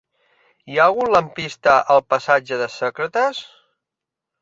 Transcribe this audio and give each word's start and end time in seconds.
Hi 0.71 0.79
ha 0.79 0.87
algun 0.91 1.11
lampista 1.17 1.77
al 1.97 2.03
passatge 2.17 2.61
de 2.65 2.73
Sòcrates? 2.81 3.47